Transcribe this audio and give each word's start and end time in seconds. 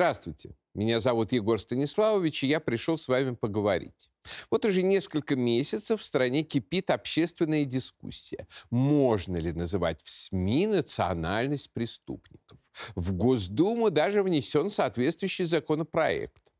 Здравствуйте, 0.00 0.56
меня 0.72 0.98
зовут 0.98 1.32
Егор 1.32 1.60
Станиславович, 1.60 2.44
и 2.44 2.46
я 2.46 2.58
пришел 2.58 2.96
с 2.96 3.06
вами 3.06 3.34
поговорить. 3.34 4.10
Вот 4.50 4.64
уже 4.64 4.80
несколько 4.80 5.36
месяцев 5.36 6.00
в 6.00 6.04
стране 6.04 6.42
кипит 6.42 6.88
общественная 6.88 7.66
дискуссия. 7.66 8.48
Можно 8.70 9.36
ли 9.36 9.52
называть 9.52 10.00
в 10.02 10.08
СМИ 10.08 10.68
национальность 10.68 11.70
преступников? 11.74 12.58
В 12.94 13.12
Госдуму 13.12 13.90
даже 13.90 14.22
внесен 14.22 14.70
соответствующий 14.70 15.44
законопроект. 15.44 16.50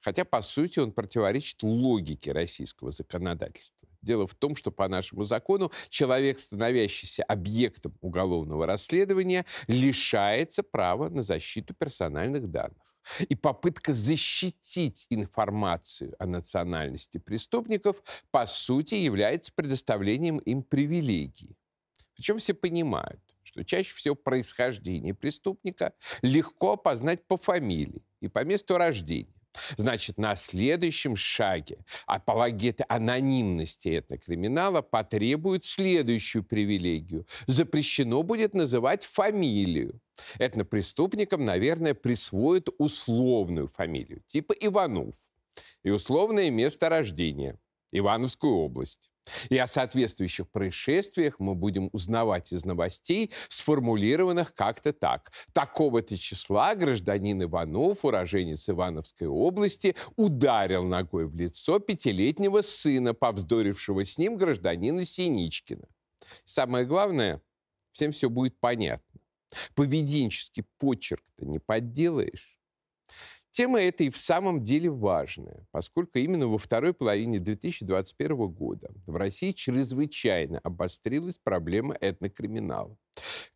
Хотя, 0.00 0.24
по 0.24 0.42
сути, 0.42 0.80
он 0.80 0.90
противоречит 0.90 1.62
логике 1.62 2.32
российского 2.32 2.90
законодательства. 2.90 3.88
Дело 4.02 4.26
в 4.26 4.34
том, 4.34 4.56
что 4.56 4.72
по 4.72 4.88
нашему 4.88 5.22
закону 5.22 5.70
человек, 5.88 6.40
становящийся 6.40 7.22
объектом 7.22 7.96
уголовного 8.00 8.66
расследования, 8.66 9.46
лишается 9.68 10.64
права 10.64 11.08
на 11.10 11.22
защиту 11.22 11.74
персональных 11.74 12.50
данных. 12.50 12.87
И 13.28 13.34
попытка 13.34 13.92
защитить 13.92 15.06
информацию 15.10 16.14
о 16.18 16.26
национальности 16.26 17.18
преступников, 17.18 18.02
по 18.30 18.46
сути, 18.46 18.94
является 18.94 19.52
предоставлением 19.52 20.38
им 20.38 20.62
привилегий. 20.62 21.56
Причем 22.14 22.38
все 22.38 22.54
понимают, 22.54 23.22
что 23.42 23.64
чаще 23.64 23.94
всего 23.94 24.14
происхождение 24.14 25.14
преступника 25.14 25.94
легко 26.22 26.72
опознать 26.72 27.26
по 27.26 27.36
фамилии 27.36 28.02
и 28.20 28.28
по 28.28 28.44
месту 28.44 28.76
рождения. 28.76 29.37
Значит, 29.76 30.18
на 30.18 30.36
следующем 30.36 31.16
шаге 31.16 31.78
апологеты 32.06 32.84
анонимности 32.88 33.98
этнокриминала 33.98 34.82
потребуют 34.82 35.64
следующую 35.64 36.44
привилегию. 36.44 37.26
Запрещено 37.46 38.22
будет 38.22 38.54
называть 38.54 39.04
фамилию. 39.04 40.00
Этнопреступникам, 40.38 41.44
наверное, 41.44 41.94
присвоят 41.94 42.68
условную 42.78 43.68
фамилию, 43.68 44.22
типа 44.26 44.52
Иванов, 44.52 45.14
и 45.82 45.90
условное 45.90 46.50
место 46.50 46.88
рождения– 46.88 47.58
Ивановскую 47.92 48.54
область. 48.54 49.10
И 49.48 49.56
о 49.56 49.66
соответствующих 49.66 50.48
происшествиях 50.50 51.38
мы 51.38 51.54
будем 51.54 51.90
узнавать 51.92 52.52
из 52.52 52.64
новостей, 52.64 53.32
сформулированных 53.48 54.54
как-то 54.54 54.92
так. 54.92 55.32
Такого-то 55.52 56.16
числа 56.16 56.74
гражданин 56.74 57.42
Иванов, 57.42 58.04
уроженец 58.04 58.68
Ивановской 58.68 59.26
области, 59.26 59.94
ударил 60.16 60.84
ногой 60.84 61.26
в 61.26 61.36
лицо 61.36 61.78
пятилетнего 61.78 62.62
сына, 62.62 63.14
повздорившего 63.14 64.04
с 64.04 64.18
ним 64.18 64.36
гражданина 64.36 65.04
Синичкина. 65.04 65.88
Самое 66.44 66.84
главное, 66.84 67.40
всем 67.92 68.12
все 68.12 68.28
будет 68.28 68.58
понятно. 68.58 69.20
Поведенческий 69.74 70.64
почерк-то 70.78 71.46
не 71.46 71.58
подделаешь. 71.58 72.57
Тема 73.50 73.80
эта 73.80 74.04
и 74.04 74.10
в 74.10 74.18
самом 74.18 74.62
деле 74.62 74.90
важная, 74.90 75.66
поскольку 75.70 76.18
именно 76.18 76.46
во 76.46 76.58
второй 76.58 76.94
половине 76.94 77.40
2021 77.40 78.48
года 78.48 78.90
в 79.06 79.16
России 79.16 79.52
чрезвычайно 79.52 80.60
обострилась 80.62 81.38
проблема 81.42 81.96
этнокриминала. 82.00 82.96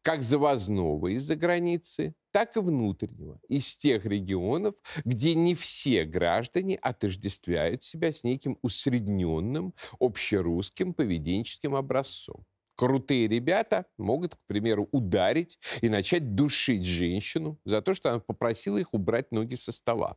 Как 0.02 0.22
завозного 0.22 1.08
из-за 1.08 1.36
границы, 1.36 2.14
так 2.32 2.56
и 2.56 2.60
внутреннего, 2.60 3.38
из 3.48 3.76
тех 3.76 4.04
регионов, 4.04 4.74
где 5.04 5.34
не 5.34 5.54
все 5.54 6.04
граждане 6.04 6.76
отождествляют 6.76 7.84
себя 7.84 8.12
с 8.12 8.24
неким 8.24 8.58
усредненным 8.62 9.74
общерусским 10.00 10.94
поведенческим 10.94 11.76
образцом 11.76 12.44
крутые 12.83 13.28
ребята 13.28 13.86
могут, 13.97 14.34
к 14.34 14.38
примеру, 14.48 14.88
ударить 14.91 15.61
и 15.82 15.88
начать 15.88 16.34
душить 16.34 16.84
женщину 16.84 17.60
за 17.65 17.81
то, 17.81 17.94
что 17.94 18.10
она 18.10 18.19
попросила 18.19 18.76
их 18.76 18.93
убрать 18.93 19.31
ноги 19.31 19.54
со 19.54 19.70
стола. 19.70 20.16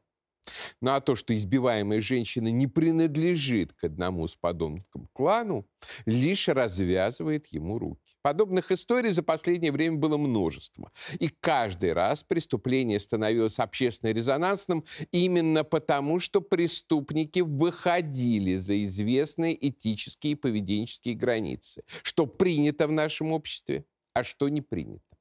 Ну 0.82 0.92
а 0.92 1.02
то, 1.02 1.16
что 1.16 1.36
избиваемая 1.36 2.02
женщина 2.02 2.50
не 2.50 2.68
принадлежит 2.68 3.74
к 3.74 3.84
одному 3.84 4.28
с 4.28 4.36
подонком 4.36 5.10
клану, 5.14 5.68
лишь 6.06 6.48
развязывает 6.48 7.48
ему 7.48 7.80
руки. 7.80 8.16
Подобных 8.22 8.72
историй 8.72 9.12
за 9.12 9.24
последнее 9.24 9.72
время 9.72 9.98
было 9.98 10.18
множество. 10.18 10.92
И 11.20 11.28
каждый 11.28 11.94
раз 11.94 12.24
преступление 12.24 13.00
становилось 13.00 13.60
общественно 13.60 14.12
резонансным 14.12 14.84
именно 15.12 15.64
потому, 15.64 16.20
что 16.20 16.42
преступники 16.42 17.40
выходили 17.40 18.56
за 18.56 18.84
известные 18.86 19.70
этические 19.70 20.34
и 20.34 20.36
поведенческие 20.36 21.16
границы. 21.16 21.84
Что 22.04 22.26
принято 22.26 22.88
в 22.88 22.92
нашем 22.92 23.32
обществе, 23.32 23.86
а 24.14 24.24
что 24.24 24.50
не 24.50 24.62
принято. 24.62 25.15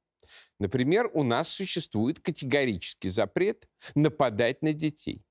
Например, 0.58 1.10
у 1.12 1.22
нас 1.22 1.48
существует 1.48 2.20
категорический 2.20 3.10
запрет 3.10 3.68
нападать 3.94 4.62
на 4.62 4.72
детей. 4.72 5.24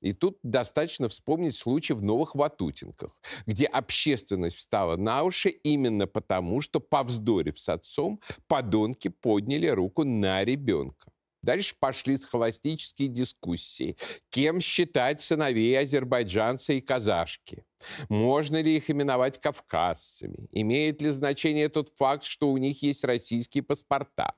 И 0.00 0.12
тут 0.12 0.38
достаточно 0.42 1.08
вспомнить 1.08 1.56
случай 1.56 1.92
в 1.92 2.02
Новых 2.02 2.34
Ватутинках, 2.34 3.20
где 3.46 3.66
общественность 3.66 4.56
встала 4.56 4.96
на 4.96 5.24
уши 5.24 5.48
именно 5.48 6.06
потому, 6.06 6.60
что, 6.60 6.78
повздорив 6.78 7.58
с 7.58 7.68
отцом, 7.68 8.20
подонки 8.46 9.08
подняли 9.08 9.66
руку 9.66 10.04
на 10.04 10.44
ребенка. 10.44 11.10
Дальше 11.42 11.74
пошли 11.78 12.16
схоластические 12.16 13.08
дискуссии. 13.08 13.96
Кем 14.30 14.60
считать 14.60 15.20
сыновей 15.20 15.78
азербайджанца 15.78 16.72
и 16.72 16.80
казашки? 16.80 17.64
Можно 18.08 18.60
ли 18.60 18.76
их 18.76 18.90
именовать 18.90 19.40
кавказцами? 19.40 20.48
Имеет 20.50 21.00
ли 21.00 21.10
значение 21.10 21.68
тот 21.68 21.92
факт, 21.96 22.24
что 22.24 22.50
у 22.50 22.56
них 22.56 22.82
есть 22.82 23.04
российские 23.04 23.62
паспорта? 23.62 24.34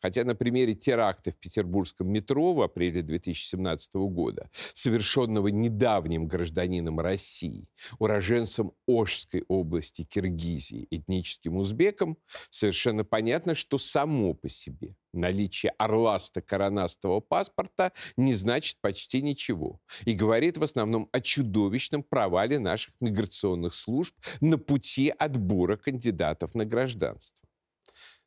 Хотя 0.00 0.24
на 0.24 0.34
примере 0.34 0.74
теракта 0.74 1.32
в 1.32 1.36
петербургском 1.36 2.08
метро 2.08 2.54
в 2.54 2.62
апреле 2.62 3.02
2017 3.02 3.94
года, 3.94 4.50
совершенного 4.74 5.48
недавним 5.48 6.26
гражданином 6.26 7.00
России, 7.00 7.68
уроженцем 7.98 8.72
Ожской 8.86 9.44
области 9.48 10.04
Киргизии, 10.04 10.86
этническим 10.90 11.56
узбеком, 11.56 12.18
совершенно 12.50 13.04
понятно, 13.04 13.54
что 13.54 13.78
само 13.78 14.34
по 14.34 14.48
себе 14.48 14.96
наличие 15.12 15.72
орласто-коронастого 15.78 17.20
паспорта 17.20 17.92
не 18.16 18.34
значит 18.34 18.78
почти 18.80 19.22
ничего 19.22 19.80
и 20.04 20.12
говорит 20.12 20.56
в 20.56 20.62
основном 20.62 21.08
о 21.12 21.20
чудовищном 21.20 22.02
провале 22.02 22.58
наших 22.58 22.94
миграционных 23.00 23.74
служб 23.74 24.14
на 24.40 24.58
пути 24.58 25.10
отбора 25.10 25.76
кандидатов 25.76 26.54
на 26.54 26.64
гражданство. 26.64 27.46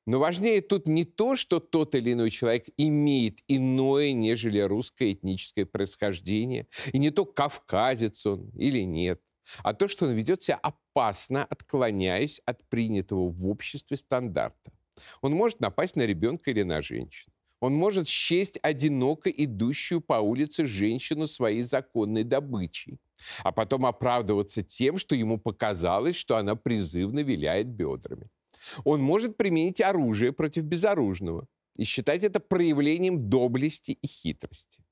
Но 0.05 0.19
важнее 0.19 0.61
тут 0.61 0.87
не 0.87 1.03
то, 1.03 1.35
что 1.35 1.59
тот 1.59 1.95
или 1.95 2.13
иной 2.13 2.29
человек 2.29 2.67
имеет 2.77 3.39
иное, 3.47 4.13
нежели 4.13 4.59
русское 4.59 5.13
этническое 5.13 5.65
происхождение, 5.65 6.67
и 6.93 6.99
не 6.99 7.09
то, 7.09 7.25
кавказец 7.25 8.25
он 8.25 8.49
или 8.51 8.81
нет, 8.81 9.21
а 9.63 9.73
то, 9.73 9.87
что 9.87 10.05
он 10.05 10.13
ведет 10.13 10.43
себя 10.43 10.59
опасно, 10.61 11.43
отклоняясь 11.45 12.39
от 12.45 12.67
принятого 12.69 13.29
в 13.29 13.47
обществе 13.47 13.97
стандарта. 13.97 14.71
Он 15.21 15.33
может 15.33 15.59
напасть 15.59 15.95
на 15.95 16.05
ребенка 16.05 16.51
или 16.51 16.63
на 16.63 16.81
женщину. 16.81 17.33
Он 17.59 17.73
может 17.73 18.07
счесть 18.07 18.59
одиноко 18.61 19.29
идущую 19.29 20.01
по 20.01 20.15
улице 20.15 20.65
женщину 20.65 21.25
своей 21.25 21.63
законной 21.63 22.23
добычей, 22.23 22.99
а 23.43 23.51
потом 23.51 23.85
оправдываться 23.85 24.61
тем, 24.61 24.97
что 24.97 25.15
ему 25.15 25.39
показалось, 25.39 26.15
что 26.15 26.37
она 26.37 26.55
призывно 26.55 27.21
виляет 27.21 27.67
бедрами. 27.67 28.29
Он 28.83 29.01
может 29.01 29.37
применить 29.37 29.81
оружие 29.81 30.31
против 30.31 30.63
безоружного 30.63 31.47
и 31.75 31.83
считать 31.83 32.23
это 32.23 32.39
проявлением 32.39 33.29
доблести 33.29 33.91
и 33.91 34.07
хитрости. 34.07 34.83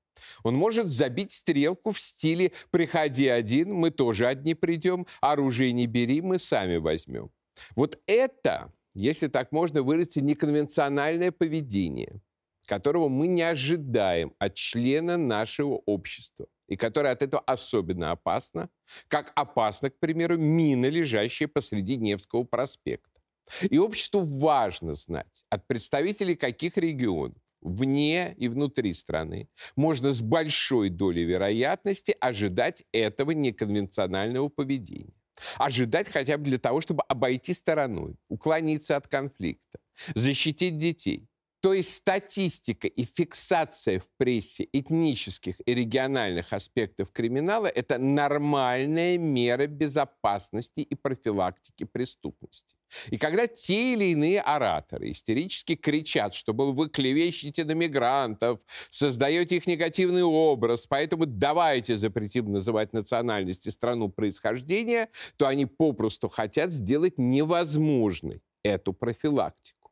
Он 0.44 0.56
может 0.56 0.88
забить 0.88 1.31
стрелку 1.31 1.91
в 1.91 2.00
стиле 2.00 2.51
«приходи 2.72 3.28
один, 3.28 3.73
мы 3.73 3.91
тоже 3.91 4.28
одни 4.28 4.53
придем, 4.53 5.06
оружие 5.21 5.71
не 5.74 5.88
бери, 5.88 6.21
мы 6.21 6.39
сами 6.39 6.77
возьмем». 6.77 7.31
Вот 7.75 8.00
это, 8.07 8.71
если 8.94 9.27
так 9.27 9.51
можно 9.51 9.83
выразиться, 9.83 10.21
неконвенциональное 10.21 11.31
поведение, 11.31 12.21
которого 12.65 13.09
мы 13.09 13.27
не 13.27 13.42
ожидаем 13.42 14.33
от 14.39 14.56
члена 14.56 15.18
нашего 15.18 15.81
общества 15.86 16.48
и 16.68 16.75
которое 16.75 17.12
от 17.12 17.21
этого 17.21 17.44
особенно 17.45 18.12
опасно, 18.12 18.69
как 19.07 19.31
опасно, 19.36 19.89
к 19.89 20.00
примеру, 20.00 20.38
мина, 20.38 20.88
лежащая 20.88 21.48
посреди 21.48 21.98
Невского 21.98 22.44
проспекта. 22.44 23.12
И 23.61 23.77
обществу 23.77 24.21
важно 24.21 24.95
знать, 24.95 25.45
от 25.50 25.67
представителей 25.67 26.35
каких 26.35 26.77
регионов, 26.77 27.38
вне 27.61 28.33
и 28.38 28.47
внутри 28.47 28.94
страны, 28.94 29.47
можно 29.75 30.11
с 30.11 30.21
большой 30.21 30.89
долей 30.89 31.23
вероятности 31.23 32.15
ожидать 32.19 32.83
этого 32.91 33.31
неконвенционального 33.31 34.50
поведения. 34.50 35.13
Ожидать 35.57 36.09
хотя 36.09 36.38
бы 36.38 36.44
для 36.44 36.59
того, 36.59 36.81
чтобы 36.81 37.03
обойти 37.07 37.53
стороной, 37.53 38.15
уклониться 38.29 38.95
от 38.95 39.07
конфликта, 39.07 39.79
защитить 40.15 40.77
детей. 40.77 41.27
То 41.63 41.71
есть 41.71 41.94
статистика 41.94 42.89
и 42.89 43.06
фиксация 43.06 44.00
в 44.00 44.10
прессе 44.18 44.68
этнических 44.74 45.56
и 45.65 45.74
региональных 45.74 46.51
аспектов 46.51 47.13
криминала– 47.13 47.68
это 47.75 47.98
нормальная 47.98 49.18
мера 49.18 49.65
безопасности 49.68 50.81
и 50.81 50.94
профилактики 50.94 51.86
преступности. 51.86 52.75
И 53.12 53.18
когда 53.18 53.48
те 53.48 53.94
или 53.94 54.12
иные 54.12 54.42
ораторы 54.42 55.12
истерически 55.12 55.75
кричат, 55.75 56.33
что, 56.33 56.54
был 56.54 56.74
вы 56.74 56.89
клевещете 56.89 57.63
на 57.63 57.71
мигрантов, 57.71 58.60
создаете 58.89 59.56
их 59.56 59.65
негативный 59.65 60.24
образ, 60.24 60.86
поэтому 60.86 61.25
давайте 61.25 61.95
запретим 61.95 62.51
называть 62.51 62.92
национальность 62.92 63.68
и 63.68 63.71
страну 63.71 64.10
происхождения, 64.10 65.07
то 65.38 65.48
они 65.48 65.65
попросту 65.65 66.27
хотят 66.27 66.74
сделать 66.74 67.18
невозможной 67.18 68.42
эту 68.63 68.92
профилактику. 68.92 69.82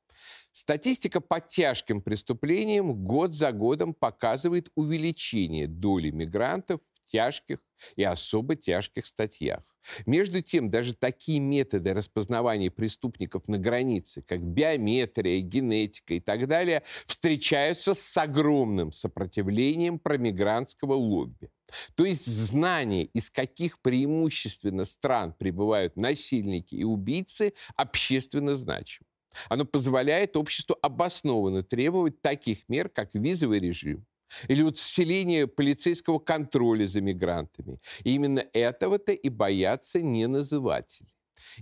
Статистика 0.52 1.22
по 1.22 1.40
тяжким 1.40 2.02
преступлениям 2.02 2.94
год 2.94 3.34
за 3.34 3.52
годом 3.54 3.94
показывает 3.94 4.70
увеличение 4.76 5.68
доли 5.68 6.12
мигрантов 6.12 6.82
в 6.94 7.10
тяжких 7.10 7.60
и 7.96 8.04
особо 8.04 8.56
тяжких 8.56 9.06
статьях. 9.06 9.64
Между 10.06 10.42
тем, 10.42 10.70
даже 10.70 10.94
такие 10.94 11.40
методы 11.40 11.94
распознавания 11.94 12.70
преступников 12.70 13.48
на 13.48 13.58
границе, 13.58 14.22
как 14.22 14.42
биометрия, 14.42 15.42
генетика 15.42 16.14
и 16.14 16.20
так 16.20 16.48
далее, 16.48 16.84
встречаются 17.06 17.94
с 17.94 18.18
огромным 18.18 18.92
сопротивлением 18.92 20.00
промигрантского 20.00 20.94
лобби. 20.94 21.50
То 21.96 22.06
есть 22.06 22.28
знание, 22.28 23.06
из 23.06 23.30
каких 23.30 23.82
преимущественно 23.82 24.86
стран 24.86 25.34
прибывают 25.34 25.96
насильники 25.96 26.76
и 26.76 26.84
убийцы, 26.84 27.54
общественно 27.76 28.56
значимо. 28.56 29.08
Оно 29.50 29.66
позволяет 29.66 30.36
обществу 30.38 30.78
обоснованно 30.82 31.64
требовать 31.64 32.22
таких 32.22 32.68
мер, 32.70 32.90
как 32.90 33.16
визовый 33.16 33.60
режим, 33.60 34.06
или 34.48 34.62
вот 34.62 34.78
вселение 34.78 35.48
полицейского 35.48 36.20
контроля 36.20 36.88
за 36.88 37.02
мигрантами. 37.02 37.80
И 38.04 38.16
именно 38.16 38.46
этого-то 38.54 39.12
и 39.12 39.30
боятся 39.30 40.02
неназыватели. 40.02 41.10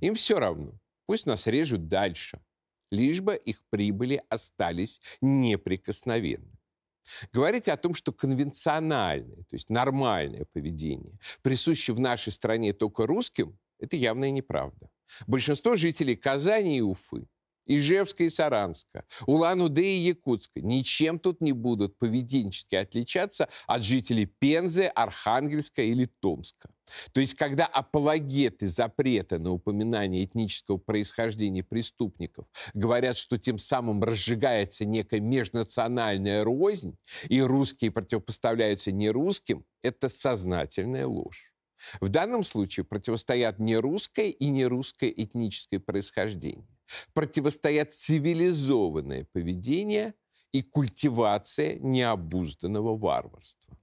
Им 0.02 0.16
все 0.16 0.40
равно. 0.40 0.74
Пусть 1.06 1.26
нас 1.26 1.48
режут 1.48 1.88
дальше, 1.88 2.40
лишь 2.92 3.22
бы 3.22 3.36
их 3.36 3.64
прибыли 3.70 4.22
остались 4.30 5.02
неприкосновенны. 5.22 6.60
Говорить 7.34 7.68
о 7.68 7.78
том, 7.78 7.96
что 7.96 8.12
конвенциональное, 8.12 9.38
то 9.38 9.56
есть 9.56 9.70
нормальное 9.70 10.46
поведение 10.46 11.18
присуще 11.42 11.94
в 11.94 12.00
нашей 12.00 12.32
стране 12.32 12.74
только 12.74 13.08
русским, 13.08 13.58
это 13.80 13.96
явная 13.96 14.30
неправда. 14.30 14.90
Большинство 15.26 15.76
жителей 15.76 16.16
Казани 16.16 16.78
и 16.78 16.82
Уфы 16.82 17.26
Ижевска 17.66 18.24
и 18.24 18.30
Саранска, 18.30 19.06
Улан-Удэ 19.28 19.84
и 19.84 20.08
Якутска 20.10 20.62
ничем 20.62 21.20
тут 21.20 21.42
не 21.42 21.52
будут 21.52 21.98
поведенчески 21.98 22.76
отличаться 22.76 23.50
от 23.68 23.84
жителей 23.84 24.26
Пензы, 24.26 24.86
Архангельска 24.86 25.82
или 25.82 26.10
Томска. 26.20 26.70
То 27.14 27.22
есть, 27.22 27.36
когда 27.36 27.66
апологеты 27.66 28.68
запрета 28.68 29.38
на 29.40 29.52
упоминание 29.52 30.26
этнического 30.26 30.78
происхождения 30.78 31.64
преступников 31.64 32.48
говорят, 32.74 33.18
что 33.18 33.38
тем 33.38 33.58
самым 33.58 34.04
разжигается 34.04 34.86
некая 34.86 35.20
межнациональная 35.20 36.44
рознь, 36.44 36.98
и 37.28 37.42
русские 37.42 37.92
противопоставляются 37.92 38.92
нерусским, 38.92 39.66
это 39.82 40.10
сознательная 40.10 41.08
ложь. 41.08 41.54
В 42.02 42.10
данном 42.10 42.44
случае 42.44 42.84
противостоят 42.84 43.60
не 43.60 43.78
русское 43.78 44.30
и 44.30 44.50
не 44.50 44.66
русское 44.66 45.10
этническое 45.10 45.80
происхождение 45.80 46.68
противостоят 47.14 47.94
цивилизованное 47.94 49.28
поведение 49.32 50.14
и 50.52 50.62
культивация 50.62 51.78
необузданного 51.80 52.98
варварства. 52.98 53.78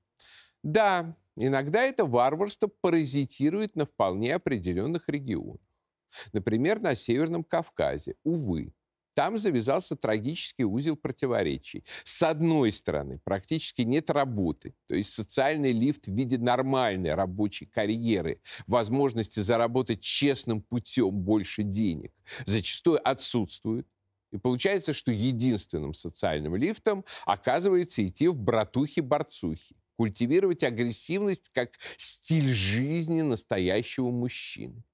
Да, 0.62 1.16
иногда 1.36 1.82
это 1.82 2.04
варварство 2.04 2.68
паразитирует 2.80 3.76
на 3.76 3.86
вполне 3.86 4.34
определенных 4.34 5.08
регионах. 5.08 5.60
Например, 6.32 6.80
на 6.80 6.96
Северном 6.96 7.44
Кавказе, 7.44 8.16
увы, 8.24 8.72
там 9.16 9.38
завязался 9.38 9.96
трагический 9.96 10.64
узел 10.64 10.94
противоречий. 10.94 11.84
С 12.04 12.22
одной 12.22 12.70
стороны, 12.70 13.18
практически 13.24 13.80
нет 13.80 14.10
работы, 14.10 14.74
то 14.86 14.94
есть 14.94 15.10
социальный 15.10 15.72
лифт 15.72 16.06
в 16.06 16.12
виде 16.12 16.36
нормальной 16.36 17.14
рабочей 17.14 17.64
карьеры, 17.64 18.42
возможности 18.66 19.40
заработать 19.40 20.02
честным 20.02 20.60
путем 20.60 21.12
больше 21.12 21.62
денег, 21.62 22.12
зачастую 22.44 23.00
отсутствует. 23.08 23.88
И 24.32 24.36
получается, 24.36 24.92
что 24.92 25.10
единственным 25.10 25.94
социальным 25.94 26.54
лифтом 26.54 27.02
оказывается 27.24 28.06
идти 28.06 28.28
в 28.28 28.36
братухи-борцухи, 28.36 29.76
культивировать 29.96 30.62
агрессивность 30.62 31.48
как 31.54 31.70
стиль 31.96 32.52
жизни 32.52 33.22
настоящего 33.22 34.10
мужчины 34.10 34.84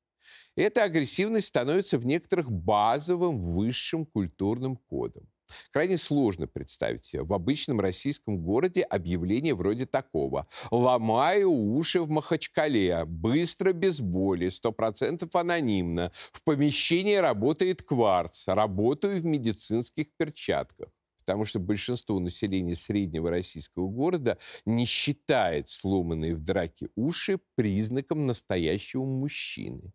эта 0.56 0.84
агрессивность 0.84 1.48
становится 1.48 1.98
в 1.98 2.06
некоторых 2.06 2.50
базовым 2.50 3.38
высшим 3.40 4.04
культурным 4.04 4.76
кодом. 4.76 5.26
Крайне 5.70 5.98
сложно 5.98 6.46
представить 6.46 7.04
себе 7.04 7.22
в 7.22 7.32
обычном 7.32 7.80
российском 7.80 8.38
городе 8.38 8.82
объявление 8.82 9.54
вроде 9.54 9.86
такого. 9.86 10.46
«Ломаю 10.70 11.50
уши 11.50 12.00
в 12.00 12.08
Махачкале. 12.08 13.04
Быстро, 13.04 13.72
без 13.72 14.00
боли. 14.00 14.48
Сто 14.48 14.72
процентов 14.72 15.34
анонимно. 15.34 16.12
В 16.32 16.42
помещении 16.42 17.16
работает 17.16 17.82
кварц. 17.82 18.48
Работаю 18.48 19.20
в 19.20 19.24
медицинских 19.24 20.06
перчатках» 20.16 20.88
потому 21.24 21.44
что 21.44 21.60
большинство 21.60 22.18
населения 22.18 22.74
среднего 22.74 23.30
российского 23.30 23.86
города 23.86 24.38
не 24.66 24.86
считает 24.86 25.68
сломанные 25.68 26.34
в 26.34 26.40
драке 26.40 26.88
уши 26.96 27.38
признаком 27.54 28.26
настоящего 28.26 29.04
мужчины. 29.04 29.92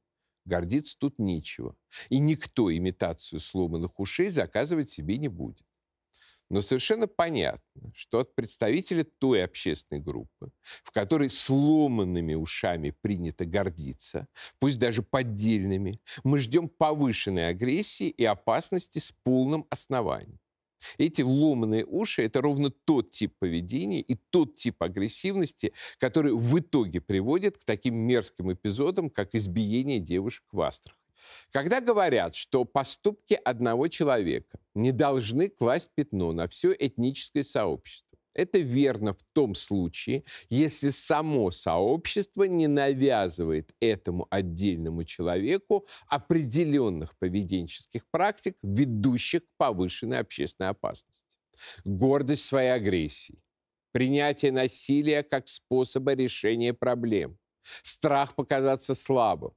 Гордиться 0.47 0.97
тут 0.97 1.19
нечего. 1.19 1.75
И 2.09 2.19
никто 2.19 2.75
имитацию 2.75 3.41
сломанных 3.41 3.99
ушей 3.99 4.29
заказывать 4.29 4.89
себе 4.89 5.17
не 5.17 5.27
будет. 5.27 5.65
Но 6.49 6.61
совершенно 6.61 7.07
понятно, 7.07 7.91
что 7.93 8.19
от 8.19 8.33
представителя 8.33 9.03
той 9.03 9.43
общественной 9.43 9.99
группы, 9.99 10.51
в 10.85 10.91
которой 10.91 11.29
сломанными 11.29 12.35
ушами 12.35 12.91
принято 13.01 13.45
гордиться, 13.45 14.27
пусть 14.59 14.79
даже 14.79 15.03
поддельными, 15.03 15.99
мы 16.23 16.39
ждем 16.39 16.69
повышенной 16.69 17.49
агрессии 17.49 18.07
и 18.07 18.23
опасности 18.23 18.99
с 18.99 19.11
полным 19.11 19.67
основанием. 19.69 20.39
Эти 20.97 21.21
ломаные 21.21 21.85
уши– 21.85 22.21
это 22.23 22.41
ровно 22.41 22.69
тот 22.69 23.11
тип 23.11 23.33
поведения 23.39 24.01
и 24.01 24.15
тот 24.15 24.55
тип 24.55 24.81
агрессивности, 24.83 25.73
который 25.97 26.33
в 26.33 26.59
итоге 26.59 27.01
приводит 27.01 27.57
к 27.57 27.63
таким 27.63 27.95
мерзким 27.95 28.53
эпизодам, 28.53 29.09
как 29.09 29.35
избиение 29.35 29.99
девушек 29.99 30.45
в 30.51 30.61
Астрахани. 30.61 31.01
Когда 31.51 31.81
говорят, 31.81 32.35
что 32.35 32.63
поступки 32.65 33.33
одного 33.33 33.87
человека 33.87 34.59
не 34.75 34.91
должны 34.91 35.49
класть 35.49 35.89
пятно 35.95 36.31
на 36.31 36.47
все 36.47 36.75
этническое 36.77 37.43
сообщество, 37.43 38.06
это 38.37 38.59
верно 38.59 39.13
в 39.13 39.23
том 39.33 39.55
случае, 39.55 40.23
если 40.49 40.91
само 40.91 41.51
сообщество 41.51 42.43
не 42.43 42.67
навязывает 42.67 43.73
этому 43.81 44.27
отдельному 44.29 45.03
человеку 45.03 45.87
определенных 46.07 47.17
поведенческих 47.17 48.03
практик, 48.11 48.55
ведущих 48.61 49.41
к 49.41 49.57
повышенной 49.57 50.19
общественной 50.19 50.69
опасности. 50.69 51.25
Гордость 51.83 52.45
своей 52.45 52.69
агрессии, 52.69 53.41
принятие 53.91 54.51
насилия 54.51 55.23
как 55.23 55.47
способа 55.47 56.13
решения 56.13 56.73
проблем, 56.73 57.37
страх 57.81 58.35
показаться 58.35 58.93
слабым, 58.93 59.53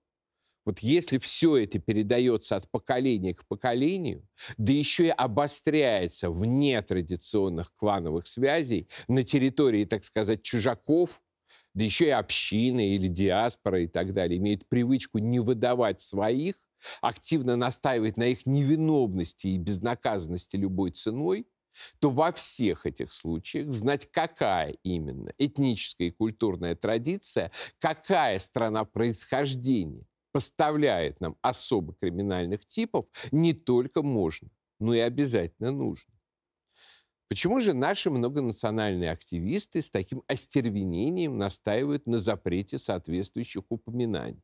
вот 0.71 0.79
если 0.81 1.19
все 1.19 1.57
это 1.57 1.81
передается 1.81 2.55
от 2.55 2.71
поколения 2.71 3.35
к 3.35 3.45
поколению, 3.49 4.25
да 4.57 4.73
еще 4.73 5.07
и 5.07 5.09
обостряется 5.09 6.31
вне 6.31 6.81
традиционных 6.81 7.75
клановых 7.75 8.29
связей 8.29 8.89
на 9.09 9.25
территории, 9.25 9.85
так 9.85 10.05
сказать, 10.05 10.43
чужаков, 10.43 11.21
да 11.75 11.83
еще 11.83 12.07
и 12.07 12.11
общины 12.11 12.95
или 12.95 13.09
диаспора 13.09 13.83
и 13.83 13.89
так 13.89 14.15
далее, 14.15 14.39
имеет 14.39 14.69
привычку 14.69 15.19
не 15.19 15.41
выдавать 15.41 16.01
своих, 16.01 16.55
активно 17.01 17.57
настаивать 17.57 18.17
на 18.17 18.29
их 18.29 18.47
невиновности 18.47 19.49
и 19.49 19.59
безнаказанности 19.59 20.55
любой 20.55 20.93
ценой, 20.93 21.49
то 21.99 22.11
во 22.11 22.31
всех 22.31 22.87
этих 22.87 23.13
случаях 23.13 23.73
знать, 23.73 24.09
какая 24.13 24.77
именно 24.85 25.33
этническая 25.37 26.09
и 26.09 26.13
культурная 26.13 26.77
традиция, 26.77 27.51
какая 27.81 28.39
страна 28.39 28.85
происхождения 28.85 30.07
поставляет 30.33 31.21
нам 31.21 31.37
особо 31.43 31.95
криминальных 31.95 32.67
типов, 32.67 33.07
не 33.33 33.53
только 33.53 34.03
можно, 34.03 34.49
но 34.79 34.95
и 34.95 34.99
обязательно 34.99 35.71
нужно. 35.71 36.13
Почему 37.29 37.61
же 37.61 37.75
наши 37.75 38.11
многонациональные 38.11 39.13
активисты 39.13 39.83
с 39.83 39.91
таким 39.91 40.23
остервенением 40.27 41.39
настаивают 41.39 42.07
на 42.07 42.19
запрете 42.19 42.77
соответствующих 42.77 43.63
упоминаний? 43.69 44.43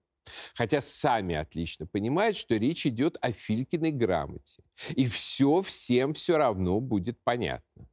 Хотя 0.55 0.81
сами 0.81 1.35
отлично 1.35 1.87
понимают, 1.87 2.37
что 2.37 2.57
речь 2.57 2.87
идет 2.87 3.19
о 3.21 3.33
Филькиной 3.33 3.91
грамоте. 3.91 4.63
И 4.95 5.07
все 5.09 5.63
всем 5.63 6.15
все 6.15 6.37
равно 6.37 6.81
будет 6.81 7.19
понятно. 7.25 7.89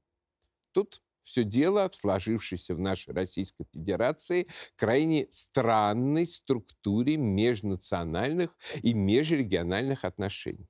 Тут 0.74 1.02
все 1.24 1.44
дело 1.44 1.90
в 1.90 1.96
сложившейся 1.96 2.76
в 2.76 2.80
нашей 2.80 3.14
Российской 3.14 3.66
Федерации 3.74 4.48
крайне 4.76 5.28
странной 5.32 6.28
структуре 6.28 7.18
межнациональных 7.18 8.52
и 8.82 8.94
межрегиональных 8.94 10.06
отношений. 10.06 10.68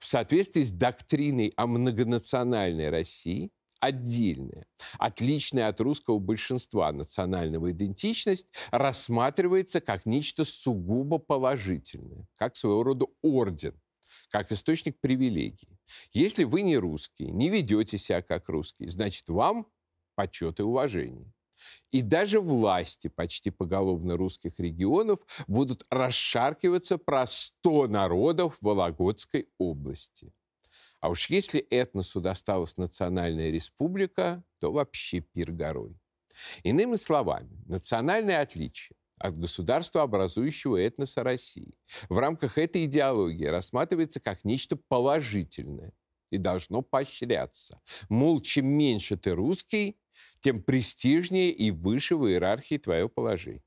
В 0.00 0.06
соответствии 0.06 0.62
с 0.62 0.72
доктриной 0.72 1.52
о 1.56 1.66
многонациональной 1.66 2.88
России, 2.88 3.50
отдельная, 3.80 4.66
отличная 4.98 5.68
от 5.68 5.80
русского 5.80 6.18
большинства 6.18 6.90
национального 6.92 7.72
идентичность, 7.72 8.46
рассматривается 8.70 9.80
как 9.80 10.06
нечто 10.06 10.44
сугубо 10.44 11.18
положительное, 11.18 12.26
как 12.36 12.56
своего 12.56 12.82
рода 12.82 13.06
орден, 13.22 13.78
как 14.30 14.50
источник 14.50 14.98
привилегий. 15.00 15.78
Если 16.12 16.44
вы 16.44 16.62
не 16.62 16.78
русский, 16.78 17.30
не 17.30 17.50
ведете 17.50 17.98
себя 17.98 18.22
как 18.22 18.48
русский, 18.48 18.88
значит, 18.88 19.28
вам 19.28 19.66
почет 20.16 20.58
и 20.58 20.64
уважение. 20.64 21.32
И 21.90 22.02
даже 22.02 22.40
власти 22.40 23.08
почти 23.08 23.50
поголовно 23.50 24.16
русских 24.16 24.58
регионов 24.58 25.20
будут 25.46 25.86
расшаркиваться 25.90 26.98
про 26.98 27.26
100 27.26 27.86
народов 27.88 28.56
Вологодской 28.60 29.48
области. 29.58 30.32
А 31.00 31.08
уж 31.08 31.30
если 31.30 31.60
этносу 31.60 32.20
досталась 32.20 32.76
национальная 32.76 33.50
республика, 33.50 34.42
то 34.58 34.72
вообще 34.72 35.20
пир 35.20 35.52
горой. 35.52 35.96
Иными 36.62 36.96
словами, 36.96 37.62
национальное 37.66 38.40
отличие 38.40 38.96
от 39.18 39.38
государства, 39.38 40.02
образующего 40.02 40.76
этноса 40.76 41.22
России, 41.22 41.74
в 42.08 42.18
рамках 42.18 42.58
этой 42.58 42.84
идеологии 42.84 43.46
рассматривается 43.46 44.20
как 44.20 44.44
нечто 44.44 44.76
положительное 44.76 45.92
и 46.30 46.38
должно 46.38 46.82
поощряться. 46.82 47.80
Мол, 48.08 48.40
чем 48.40 48.66
меньше 48.66 49.16
ты 49.16 49.30
русский, 49.30 49.98
тем 50.40 50.62
престижнее 50.62 51.50
и 51.50 51.70
выше 51.70 52.16
в 52.16 52.26
иерархии 52.26 52.78
твое 52.78 53.08
положение. 53.08 53.62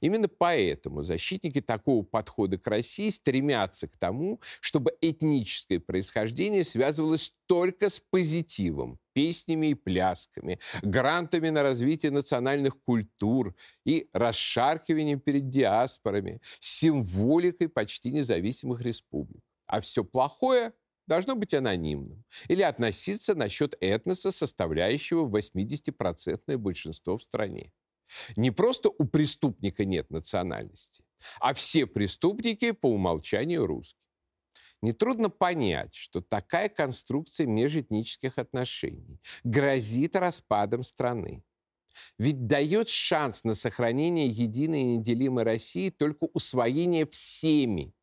Именно 0.00 0.28
поэтому 0.28 1.02
защитники 1.02 1.60
такого 1.60 2.02
подхода 2.02 2.58
к 2.58 2.66
России 2.66 3.10
стремятся 3.10 3.88
к 3.88 3.96
тому, 3.96 4.40
чтобы 4.60 4.96
этническое 5.00 5.80
происхождение 5.80 6.64
связывалось 6.64 7.34
только 7.46 7.90
с 7.90 8.00
позитивом, 8.00 8.98
песнями 9.12 9.68
и 9.68 9.74
плясками, 9.74 10.58
грантами 10.82 11.50
на 11.50 11.62
развитие 11.62 12.12
национальных 12.12 12.80
культур 12.82 13.54
и 13.84 14.08
расшаркиванием 14.12 15.20
перед 15.20 15.48
диаспорами, 15.48 16.40
символикой 16.60 17.68
почти 17.68 18.10
независимых 18.10 18.80
республик. 18.80 19.42
А 19.66 19.80
все 19.80 20.04
плохое 20.04 20.72
должно 21.06 21.34
быть 21.36 21.54
анонимным 21.54 22.24
или 22.48 22.62
относиться 22.62 23.34
насчет 23.34 23.76
этноса, 23.80 24.32
составляющего 24.32 25.26
80% 25.28 26.56
большинство 26.56 27.18
в 27.18 27.22
стране. 27.22 27.72
Не 28.36 28.50
просто 28.50 28.90
у 28.90 29.04
преступника 29.04 29.84
нет 29.84 30.10
национальности, 30.10 31.04
а 31.40 31.54
все 31.54 31.86
преступники 31.86 32.70
по 32.72 32.86
умолчанию 32.86 33.66
русские. 33.66 34.00
Нетрудно 34.82 35.30
понять, 35.30 35.94
что 35.94 36.20
такая 36.20 36.68
конструкция 36.68 37.46
межэтнических 37.46 38.38
отношений 38.38 39.20
грозит 39.42 40.16
распадом 40.16 40.82
страны. 40.82 41.42
Ведь 42.18 42.46
дает 42.46 42.88
шанс 42.88 43.42
на 43.44 43.54
сохранение 43.54 44.28
единой 44.28 44.82
и 44.82 44.96
неделимой 44.98 45.44
России 45.44 45.90
только 45.90 46.24
усвоение 46.34 47.06
всеми 47.06 47.94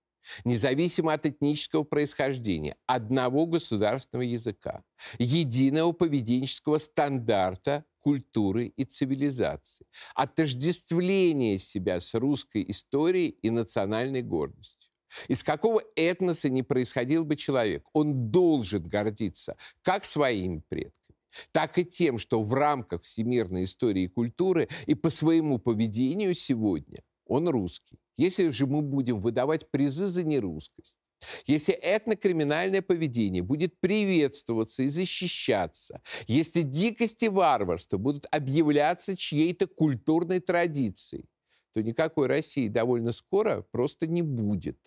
независимо 0.45 1.13
от 1.13 1.25
этнического 1.25 1.83
происхождения, 1.83 2.75
одного 2.85 3.45
государственного 3.45 4.23
языка, 4.23 4.83
единого 5.19 5.91
поведенческого 5.91 6.77
стандарта 6.77 7.85
культуры 7.99 8.67
и 8.67 8.83
цивилизации, 8.83 9.85
отождествление 10.13 11.57
себя 11.57 11.99
с 11.99 12.13
русской 12.13 12.65
историей 12.67 13.29
и 13.29 13.49
национальной 13.49 14.21
гордостью. 14.21 14.91
Из 15.27 15.43
какого 15.43 15.81
этноса 15.95 16.49
не 16.49 16.63
происходил 16.63 17.23
бы 17.23 17.35
человек, 17.35 17.85
он 17.93 18.31
должен 18.31 18.83
гордиться 18.83 19.55
как 19.81 20.03
своими 20.03 20.61
предками, 20.67 21.17
так 21.51 21.77
и 21.77 21.85
тем, 21.85 22.17
что 22.17 22.41
в 22.43 22.53
рамках 22.53 23.03
всемирной 23.03 23.65
истории 23.65 24.03
и 24.03 24.07
культуры 24.07 24.67
и 24.85 24.95
по 24.95 25.09
своему 25.09 25.59
поведению 25.59 26.33
сегодня 26.33 27.03
он 27.25 27.47
русский. 27.47 27.99
Если 28.17 28.49
же 28.49 28.67
мы 28.67 28.81
будем 28.81 29.21
выдавать 29.21 29.69
призы 29.71 30.07
за 30.07 30.23
нерусскость, 30.23 30.99
если 31.45 31.73
этнокриминальное 31.73 32.81
поведение 32.81 33.41
будет 33.41 33.79
приветствоваться 33.79 34.83
и 34.83 34.89
защищаться, 34.89 36.01
если 36.27 36.61
дикость 36.61 37.23
и 37.23 37.29
варварство 37.29 37.97
будут 37.97 38.25
объявляться 38.31 39.15
чьей-то 39.15 39.67
культурной 39.67 40.39
традицией, 40.39 41.25
то 41.73 41.81
никакой 41.81 42.27
России 42.27 42.67
довольно 42.67 43.11
скоро 43.11 43.61
просто 43.71 44.05
не 44.07 44.21
будет. 44.21 44.77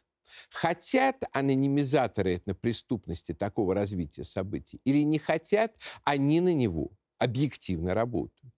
Хотят 0.50 1.24
анонимизаторы 1.32 2.34
этнопреступности 2.34 3.32
такого 3.32 3.74
развития 3.74 4.24
событий 4.24 4.80
или 4.84 5.02
не 5.04 5.18
хотят, 5.18 5.76
они 6.04 6.40
на 6.40 6.52
него 6.52 6.90
объективно 7.18 7.94
работают. 7.94 8.54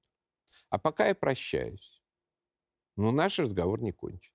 А 0.70 0.78
пока 0.78 1.08
я 1.08 1.14
прощаюсь. 1.14 2.02
Но 2.96 3.12
наш 3.12 3.38
разговор 3.38 3.80
не 3.80 3.92
кончен. 3.92 4.32